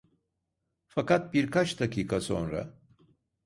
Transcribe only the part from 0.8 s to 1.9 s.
Fakat birkaç